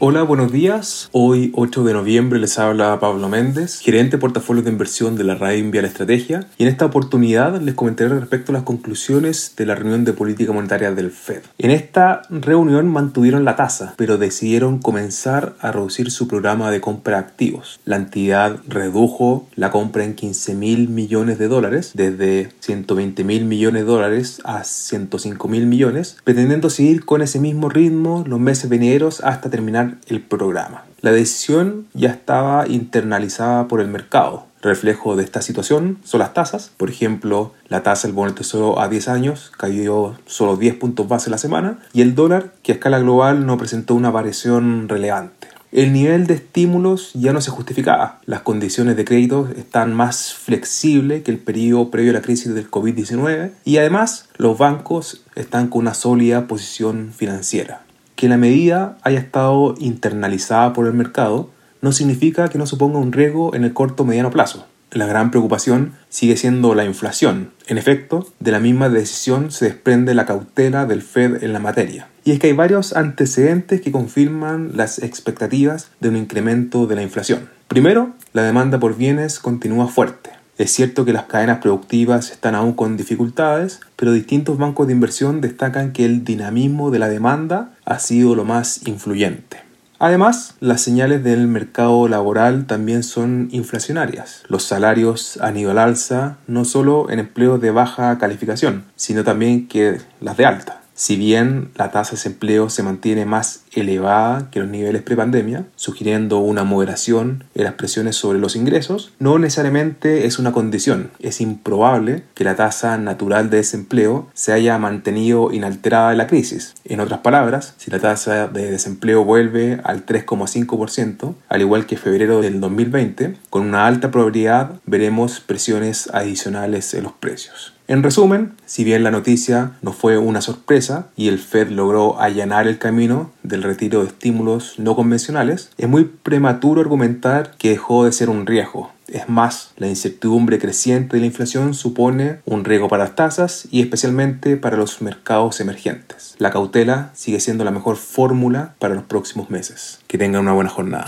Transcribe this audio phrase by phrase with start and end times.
[0.00, 1.08] Hola, buenos días.
[1.12, 5.36] Hoy, 8 de noviembre, les habla Pablo Méndez, gerente de portafolio de inversión de la
[5.36, 9.76] RAIN Vial Estrategia, y en esta oportunidad les comentaré respecto a las conclusiones de la
[9.76, 11.42] reunión de política monetaria del Fed.
[11.58, 17.18] En esta reunión mantuvieron la tasa, pero decidieron comenzar a reducir su programa de compra
[17.18, 17.78] de activos.
[17.84, 23.82] La entidad redujo la compra en 15 mil millones de dólares, desde 120 mil millones
[23.82, 29.20] de dólares a 105 mil millones, pretendiendo seguir con ese mismo ritmo los meses venideros
[29.20, 30.84] hasta terminar el programa.
[31.00, 34.46] La decisión ya estaba internalizada por el mercado.
[34.62, 36.70] Reflejo de esta situación son las tasas.
[36.76, 41.06] Por ejemplo, la tasa del bono del tesoro a 10 años cayó solo 10 puntos
[41.06, 45.48] base la semana y el dólar, que a escala global no presentó una variación relevante.
[45.74, 48.20] El nivel de estímulos ya no se justificaba.
[48.26, 52.70] Las condiciones de crédito están más flexibles que el periodo previo a la crisis del
[52.70, 57.82] COVID-19 y además los bancos están con una sólida posición financiera.
[58.24, 61.50] Que la medida haya estado internalizada por el mercado
[61.82, 64.66] no significa que no suponga un riesgo en el corto o mediano plazo.
[64.92, 67.50] La gran preocupación sigue siendo la inflación.
[67.66, 72.08] En efecto, de la misma decisión se desprende la cautela del Fed en la materia.
[72.24, 77.02] Y es que hay varios antecedentes que confirman las expectativas de un incremento de la
[77.02, 77.50] inflación.
[77.68, 80.30] Primero, la demanda por bienes continúa fuerte.
[80.56, 85.40] Es cierto que las cadenas productivas están aún con dificultades, pero distintos bancos de inversión
[85.40, 89.58] destacan que el dinamismo de la demanda ha sido lo más influyente.
[89.98, 94.42] Además, las señales del mercado laboral también son inflacionarias.
[94.48, 99.66] Los salarios han ido al alza no solo en empleos de baja calificación, sino también
[99.66, 100.83] que las de alta.
[100.96, 106.38] Si bien la tasa de desempleo se mantiene más elevada que los niveles prepandemia, sugiriendo
[106.38, 111.10] una moderación en las presiones sobre los ingresos, no necesariamente es una condición.
[111.18, 116.74] Es improbable que la tasa natural de desempleo se haya mantenido inalterada en la crisis.
[116.84, 122.40] En otras palabras, si la tasa de desempleo vuelve al 3,5%, al igual que febrero
[122.40, 127.74] del 2020, con una alta probabilidad veremos presiones adicionales en los precios.
[127.86, 132.66] En resumen, si bien la noticia no fue una sorpresa y el Fed logró allanar
[132.66, 138.12] el camino del retiro de estímulos no convencionales, es muy prematuro argumentar que dejó de
[138.12, 138.90] ser un riesgo.
[139.08, 143.82] Es más, la incertidumbre creciente de la inflación supone un riesgo para las tasas y
[143.82, 146.36] especialmente para los mercados emergentes.
[146.38, 150.00] La cautela sigue siendo la mejor fórmula para los próximos meses.
[150.06, 151.04] Que tengan una buena jornada.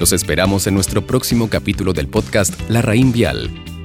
[0.00, 3.50] Los esperamos en nuestro próximo capítulo del podcast La Raín Vial